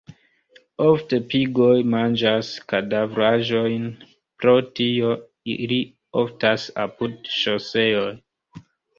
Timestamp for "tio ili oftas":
4.79-6.65